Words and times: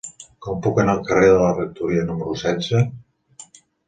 Com 0.43 0.61
puc 0.67 0.79
anar 0.83 0.95
al 0.99 1.03
carrer 1.09 1.27
de 1.31 1.35
la 1.41 1.51
Rectoria 1.57 2.05
número 2.13 2.33
setze? 2.45 2.81